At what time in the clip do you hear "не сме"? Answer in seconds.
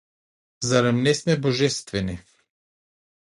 1.07-1.35